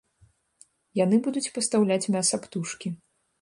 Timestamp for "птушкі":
2.47-2.87